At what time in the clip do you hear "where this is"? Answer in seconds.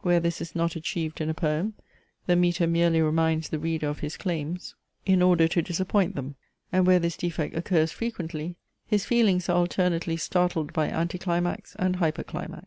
0.00-0.54